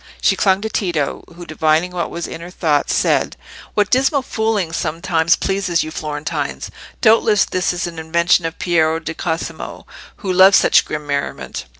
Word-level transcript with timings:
She 0.19 0.35
clung 0.35 0.61
to 0.61 0.67
Tito, 0.69 1.23
who, 1.35 1.45
divining 1.45 1.91
what 1.91 2.09
was 2.09 2.25
in 2.25 2.41
her 2.41 2.49
thoughts, 2.49 2.95
said— 2.95 3.37
"What 3.75 3.91
dismal 3.91 4.23
fooling 4.23 4.73
sometimes 4.73 5.35
pleases 5.35 5.83
your 5.83 5.91
Florentines! 5.91 6.71
Doubtless 7.01 7.45
this 7.45 7.71
is 7.71 7.85
an 7.85 7.99
invention 7.99 8.47
of 8.47 8.57
Piero 8.57 8.97
di 8.97 9.13
Cosimo, 9.13 9.85
who 10.15 10.33
loves 10.33 10.57
such 10.57 10.85
grim 10.85 11.05
merriment." 11.05 11.65